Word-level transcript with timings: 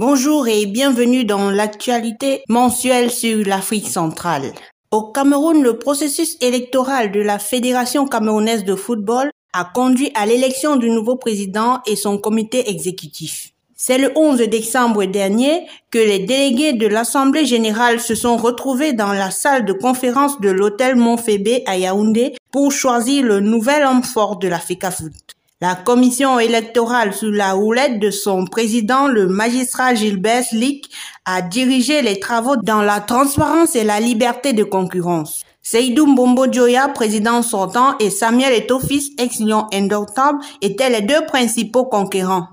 Bonjour 0.00 0.46
et 0.46 0.66
bienvenue 0.66 1.24
dans 1.24 1.50
l'actualité 1.50 2.44
mensuelle 2.48 3.10
sur 3.10 3.44
l'Afrique 3.44 3.88
centrale. 3.88 4.52
Au 4.92 5.10
Cameroun, 5.10 5.60
le 5.60 5.76
processus 5.76 6.36
électoral 6.40 7.10
de 7.10 7.18
la 7.20 7.40
Fédération 7.40 8.06
camerounaise 8.06 8.62
de 8.62 8.76
football 8.76 9.32
a 9.52 9.64
conduit 9.64 10.12
à 10.14 10.24
l'élection 10.24 10.76
du 10.76 10.88
nouveau 10.88 11.16
président 11.16 11.80
et 11.84 11.96
son 11.96 12.16
comité 12.16 12.70
exécutif. 12.70 13.50
C'est 13.74 13.98
le 13.98 14.12
11 14.14 14.38
décembre 14.42 15.04
dernier 15.06 15.66
que 15.90 15.98
les 15.98 16.20
délégués 16.20 16.74
de 16.74 16.86
l'Assemblée 16.86 17.44
générale 17.44 17.98
se 17.98 18.14
sont 18.14 18.36
retrouvés 18.36 18.92
dans 18.92 19.12
la 19.12 19.32
salle 19.32 19.64
de 19.64 19.72
conférence 19.72 20.40
de 20.40 20.50
l'hôtel 20.50 20.94
Montfébé 20.94 21.64
à 21.66 21.76
Yaoundé 21.76 22.36
pour 22.52 22.70
choisir 22.70 23.24
le 23.24 23.40
nouvel 23.40 23.82
homme 23.82 24.04
fort 24.04 24.36
de 24.36 24.46
la 24.46 24.60
FECAFOOT. 24.60 25.37
La 25.60 25.74
commission 25.74 26.38
électorale 26.38 27.12
sous 27.12 27.32
la 27.32 27.56
houlette 27.56 27.98
de 27.98 28.12
son 28.12 28.44
président, 28.44 29.08
le 29.08 29.26
magistrat 29.26 29.92
Gilbert 29.92 30.44
Slick, 30.44 30.88
a 31.24 31.42
dirigé 31.42 32.00
les 32.00 32.20
travaux 32.20 32.54
dans 32.54 32.80
la 32.80 33.00
transparence 33.00 33.74
et 33.74 33.82
la 33.82 33.98
liberté 33.98 34.52
de 34.52 34.62
concurrence. 34.62 35.42
Seydou 35.60 36.06
Mbombo 36.06 36.46
Joya, 36.52 36.86
président 36.86 37.42
sortant, 37.42 37.98
et 37.98 38.10
Samuel 38.10 38.52
Etofis, 38.52 39.16
ex-lion 39.18 39.66
indomptable, 39.72 40.38
étaient 40.62 40.90
les 40.90 41.02
deux 41.02 41.26
principaux 41.26 41.86
conquérants. 41.86 42.46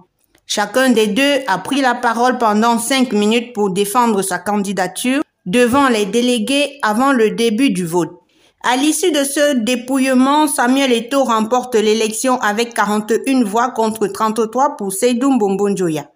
Chacun 0.47 0.89
des 0.89 1.05
deux 1.05 1.41
a 1.45 1.59
pris 1.59 1.81
la 1.81 1.93
parole 1.93 2.39
pendant 2.39 2.79
cinq 2.79 3.13
minutes 3.13 3.53
pour 3.53 3.69
défendre 3.69 4.23
sa 4.23 4.39
candidature 4.39 5.21
devant 5.45 5.89
les 5.89 6.07
délégués 6.07 6.79
avant 6.81 7.13
le 7.13 7.29
début 7.29 7.69
du 7.69 7.85
vote. 7.85 8.24
À 8.67 8.77
l'issue 8.77 9.11
de 9.11 9.23
ce 9.23 9.53
dépouillement, 9.57 10.47
Samuel 10.47 10.91
Eto'o 10.91 11.25
remporte 11.25 11.75
l'élection 11.75 12.41
avec 12.41 12.73
41 12.73 13.43
voix 13.43 13.69
contre 13.69 14.07
33 14.07 14.75
pour 14.75 14.91
Seydou 14.91 15.33
Mbombonjoya. 15.33 16.09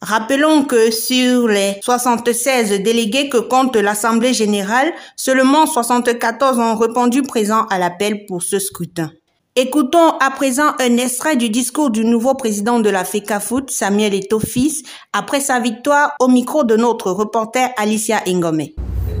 Rappelons 0.00 0.62
que 0.62 0.92
sur 0.92 1.48
les 1.48 1.80
76 1.82 2.80
délégués 2.84 3.28
que 3.28 3.38
compte 3.38 3.74
l'Assemblée 3.74 4.32
générale, 4.32 4.92
seulement 5.16 5.66
74 5.66 6.60
ont 6.60 6.76
répondu 6.76 7.22
présent 7.22 7.66
à 7.70 7.78
l'appel 7.80 8.24
pour 8.26 8.40
ce 8.40 8.60
scrutin. 8.60 9.10
Écoutons 9.56 10.10
à 10.20 10.30
présent 10.30 10.74
un 10.78 10.96
extrait 10.96 11.34
du 11.34 11.48
discours 11.48 11.90
du 11.90 12.04
nouveau 12.04 12.34
président 12.34 12.78
de 12.78 12.88
la 12.88 13.04
FECAFOOT, 13.04 13.66
Samuel 13.66 14.14
Eto'o 14.14 14.38
fils, 14.38 14.84
après 15.12 15.40
sa 15.40 15.58
victoire 15.58 16.12
au 16.20 16.28
micro 16.28 16.62
de 16.62 16.76
notre 16.76 17.10
reporter 17.10 17.68
Alicia 17.76 18.20
Ingome 18.28 18.68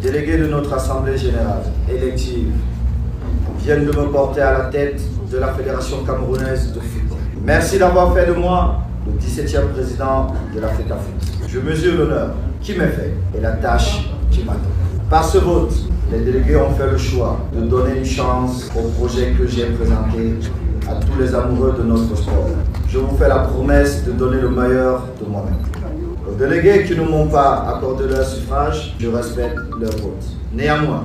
délégués 0.00 0.38
de 0.38 0.46
notre 0.46 0.72
Assemblée 0.72 1.16
générale 1.16 1.62
élective 1.88 2.48
viennent 3.58 3.84
de 3.84 3.92
me 3.92 4.06
porter 4.06 4.40
à 4.40 4.52
la 4.52 4.64
tête 4.66 5.00
de 5.30 5.38
la 5.38 5.48
Fédération 5.48 6.04
camerounaise 6.04 6.72
de 6.72 6.80
football. 6.80 7.18
Merci 7.44 7.78
d'avoir 7.78 8.14
fait 8.14 8.26
de 8.26 8.32
moi 8.32 8.78
le 9.06 9.12
17e 9.12 9.68
président 9.74 10.28
de 10.54 10.60
la 10.60 10.68
FECAFOOT. 10.68 11.46
Je 11.46 11.60
mesure 11.60 11.98
l'honneur 11.98 12.30
qui 12.62 12.72
m'est 12.72 12.88
fait 12.88 13.14
et 13.36 13.40
la 13.40 13.52
tâche 13.52 14.10
qui 14.30 14.42
m'attend. 14.42 14.60
Par 15.10 15.24
ce 15.24 15.38
vote, 15.38 15.74
les 16.10 16.20
délégués 16.20 16.56
ont 16.56 16.70
fait 16.74 16.90
le 16.90 16.98
choix 16.98 17.38
de 17.54 17.60
donner 17.60 17.98
une 17.98 18.04
chance 18.04 18.70
au 18.76 18.88
projet 18.90 19.34
que 19.38 19.46
j'ai 19.46 19.66
présenté 19.66 20.34
à 20.88 20.94
tous 20.94 21.20
les 21.20 21.34
amoureux 21.34 21.74
de 21.78 21.82
notre 21.82 22.16
sport. 22.16 22.48
Je 22.92 22.98
vous 22.98 23.16
fais 23.16 23.28
la 23.28 23.38
promesse 23.38 24.04
de 24.04 24.10
donner 24.10 24.40
le 24.40 24.48
meilleur 24.50 25.04
de 25.20 25.24
moi-même. 25.24 25.54
Aux 26.28 26.34
délégués 26.34 26.82
qui 26.82 26.96
ne 26.96 27.02
m'ont 27.04 27.28
pas 27.28 27.64
accordé 27.72 28.08
leur 28.08 28.24
suffrage, 28.24 28.96
je 28.98 29.06
respecte 29.06 29.54
leur 29.80 29.92
vote. 29.92 30.24
Néanmoins, 30.52 31.04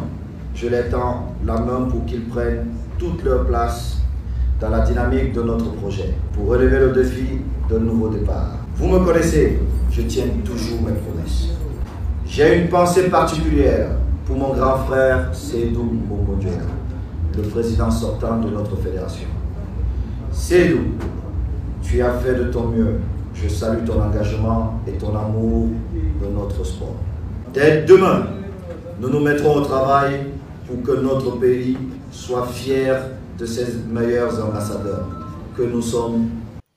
je 0.56 0.68
les 0.68 0.86
tends 0.90 1.36
la 1.46 1.60
main 1.60 1.88
pour 1.88 2.04
qu'ils 2.06 2.26
prennent 2.26 2.70
toute 2.98 3.24
leur 3.24 3.46
place 3.46 3.98
dans 4.60 4.70
la 4.70 4.80
dynamique 4.80 5.34
de 5.34 5.44
notre 5.44 5.74
projet 5.74 6.16
pour 6.34 6.48
relever 6.48 6.80
le 6.80 6.90
défi 6.92 7.28
d'un 7.70 7.78
nouveau 7.78 8.08
départ. 8.10 8.54
Vous 8.78 8.88
me 8.88 9.06
connaissez, 9.06 9.60
je 9.92 10.02
tiens 10.02 10.26
toujours 10.44 10.82
mes 10.82 10.94
promesses. 10.94 11.50
J'ai 12.26 12.62
une 12.64 12.70
pensée 12.70 13.10
particulière 13.10 13.90
pour 14.26 14.38
mon 14.38 14.56
grand 14.56 14.78
frère 14.86 15.30
Seydou 15.34 15.84
Mbomodjou, 15.84 16.50
le 17.38 17.44
président 17.44 17.92
sortant 17.92 18.40
de 18.40 18.50
notre 18.50 18.76
fédération. 18.78 19.28
Seydou, 20.32 20.80
tu 21.88 22.02
as 22.02 22.14
fait 22.20 22.36
de 22.36 22.46
ton 22.46 22.68
mieux 22.68 23.00
je 23.36 23.50
salue 23.50 23.86
ton 23.86 24.02
engagement 24.02 24.80
et 24.88 24.94
ton 24.94 25.16
amour 25.16 25.68
de 25.94 26.28
notre 26.28 26.66
sport. 26.66 26.96
Dès 27.54 27.84
demain, 27.84 28.28
nous 29.00 29.10
nous 29.10 29.20
mettrons 29.20 29.56
au 29.58 29.62
travail 29.62 30.28
pour 30.68 30.82
que 30.82 31.00
notre 31.02 31.38
pays 31.38 31.78
soit 32.12 32.48
fier 32.48 33.02
de 33.38 33.46
ses 33.46 33.66
meilleurs 33.90 34.44
ambassadeurs 34.44 35.06
que 35.56 35.64
nous 35.64 35.82
sommes 35.82 36.30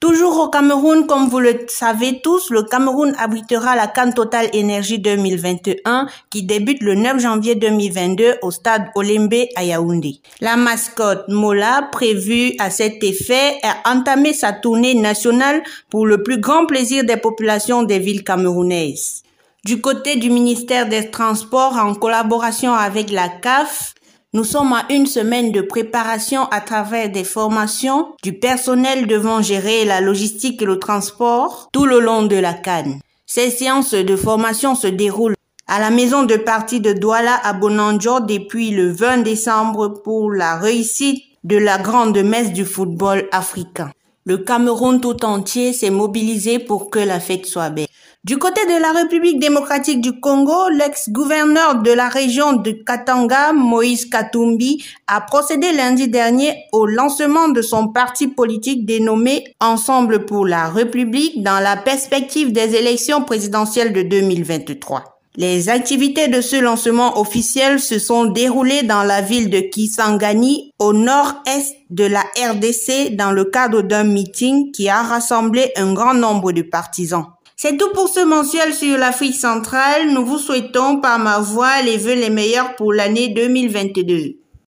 Toujours 0.09 0.41
au 0.41 0.49
Cameroun, 0.49 1.07
comme 1.07 1.29
vous 1.29 1.39
le 1.39 1.67
savez 1.69 2.23
tous, 2.23 2.49
le 2.49 2.63
Cameroun 2.63 3.15
abritera 3.19 3.77
la 3.77 3.89
Cannes 3.89 4.15
Total 4.15 4.49
Énergie 4.55 4.99
2021 4.99 6.07
qui 6.31 6.45
débute 6.45 6.81
le 6.81 6.95
9 6.95 7.21
janvier 7.21 7.57
2022 7.57 8.37
au 8.41 8.51
stade 8.51 8.87
Olembe 8.95 9.35
à 9.55 9.65
Yaoundé. 9.65 10.23
La 10.41 10.57
mascotte 10.57 11.29
Mola, 11.29 11.91
prévue 11.93 12.55
à 12.59 12.71
cet 12.71 13.05
effet, 13.05 13.59
a 13.63 13.93
entamé 13.93 14.33
sa 14.33 14.55
tournée 14.55 14.95
nationale 14.95 15.63
pour 15.91 16.07
le 16.07 16.23
plus 16.23 16.41
grand 16.41 16.65
plaisir 16.65 17.05
des 17.05 17.19
populations 17.19 17.83
des 17.83 17.99
villes 17.99 18.25
camerounaises. 18.25 19.25
Du 19.67 19.83
côté 19.83 20.17
du 20.17 20.31
ministère 20.31 20.89
des 20.89 21.11
Transports, 21.11 21.77
en 21.77 21.95
collaboration 21.95 22.73
avec 22.73 23.11
la 23.11 23.29
CAF, 23.29 23.93
nous 24.35 24.45
sommes 24.45 24.75
à 24.75 24.85
une 24.91 25.07
semaine 25.07 25.53
de 25.53 25.63
préparation 25.63 26.45
à 26.51 26.61
travers 26.61 27.11
des 27.11 27.25
formations 27.25 28.09
du 28.23 28.35
personnel 28.35 29.07
devant 29.07 29.41
gérer 29.41 29.87
la 29.87 30.03
logistique 30.03 30.61
et 30.61 30.67
le 30.67 30.79
transport 30.79 31.71
tout 31.73 31.87
le 31.87 31.99
long 31.99 32.25
de 32.25 32.37
la 32.37 32.53
Cannes. 32.53 33.01
Ces 33.25 33.51
séances 33.51 33.95
de 33.95 34.17
formation 34.17 34.75
se 34.75 34.87
déroulent 34.87 35.35
à 35.67 35.81
la 35.81 35.89
maison 35.91 36.25
de 36.25 36.37
partie 36.37 36.81
de 36.81 36.93
Douala 36.93 37.41
à 37.43 37.55
Bonanjo 37.55 38.21
depuis 38.21 38.71
le 38.71 38.93
20 38.93 39.19
décembre 39.19 40.03
pour 40.05 40.31
la 40.31 40.57
réussite 40.57 41.23
de 41.45 41.57
la 41.57 41.79
grande 41.79 42.19
messe 42.19 42.53
du 42.53 42.67
football 42.67 43.29
africain. 43.33 43.91
Le 44.25 44.37
Cameroun 44.37 45.01
tout 45.01 45.25
entier 45.25 45.73
s'est 45.73 45.89
mobilisé 45.89 46.59
pour 46.59 46.91
que 46.91 46.99
la 46.99 47.19
fête 47.19 47.47
soit 47.47 47.71
belle. 47.71 47.87
Du 48.25 48.37
côté 48.37 48.61
de 48.67 48.83
la 48.83 48.91
République 48.91 49.39
démocratique 49.39 50.01
du 50.01 50.19
Congo, 50.19 50.69
l'ex-gouverneur 50.71 51.83
de 51.83 51.93
la 51.93 52.09
région 52.09 52.55
de 52.55 52.73
Katanga, 52.73 53.53
Moïse 53.53 54.07
Katumbi, 54.07 54.85
a 55.07 55.21
procédé 55.21 55.73
lundi 55.73 56.09
dernier 56.09 56.65
au 56.73 56.85
lancement 56.85 57.49
de 57.49 57.63
son 57.63 57.89
parti 57.89 58.27
politique 58.27 58.85
dénommé 58.85 59.45
Ensemble 59.61 60.27
pour 60.27 60.47
la 60.47 60.69
République 60.69 61.45
dans 61.45 61.61
la 61.61 61.77
perspective 61.77 62.53
des 62.53 62.75
élections 62.75 63.23
présidentielles 63.23 63.93
de 63.93 64.03
2023. 64.03 65.21
Les 65.37 65.69
activités 65.69 66.27
de 66.27 66.41
ce 66.41 66.57
lancement 66.57 67.21
officiel 67.21 67.79
se 67.79 68.01
sont 68.01 68.25
déroulées 68.25 68.83
dans 68.83 69.05
la 69.05 69.21
ville 69.23 69.51
de 69.51 69.61
Kisangani, 69.61 70.73
au 70.81 70.93
nord-est 70.93 71.77
de 71.91 72.05
la 72.05 72.25
RDC, 72.37 73.15
dans 73.15 73.31
le 73.31 73.45
cadre 73.45 73.83
d'un 73.83 74.03
meeting 74.03 74.73
qui 74.73 74.89
a 74.89 75.03
rassemblé 75.03 75.71
un 75.77 75.93
grand 75.93 76.15
nombre 76.15 76.51
de 76.51 76.63
partisans. 76.63 77.27
C'est 77.61 77.77
tout 77.77 77.91
pour 77.93 78.09
ce 78.09 78.25
mensuel 78.25 78.73
sur 78.73 78.97
l'Afrique 78.97 79.35
centrale. 79.35 80.13
Nous 80.13 80.25
vous 80.25 80.39
souhaitons 80.39 81.01
par 81.01 81.19
ma 81.19 81.41
voix 81.41 81.83
les 81.83 81.97
vœux 81.97 82.15
les 82.15 82.31
meilleurs 82.31 82.77
pour 82.77 82.93
l'année 82.93 83.31
2022. 83.31 84.37